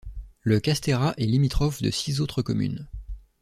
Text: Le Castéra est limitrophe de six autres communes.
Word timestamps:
Le 0.41 0.59
Castéra 0.59 1.13
est 1.19 1.27
limitrophe 1.27 1.83
de 1.83 1.91
six 1.91 2.21
autres 2.21 2.41
communes. 2.41 2.87